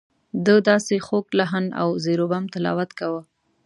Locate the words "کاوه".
2.99-3.21